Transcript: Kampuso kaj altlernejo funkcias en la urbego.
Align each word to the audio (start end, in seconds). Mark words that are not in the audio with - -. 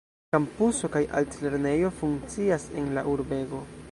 Kampuso 0.35 0.89
kaj 0.95 1.01
altlernejo 1.19 1.93
funkcias 2.01 2.67
en 2.83 2.91
la 2.99 3.07
urbego. 3.15 3.61